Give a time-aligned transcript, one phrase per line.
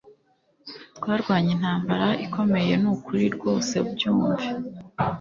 [0.97, 4.45] Twarwanye intambara ikomeye nukuri rwose byumve